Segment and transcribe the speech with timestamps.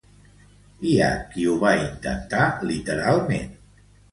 [0.91, 3.57] Hi ha qui ho va intentar literalment.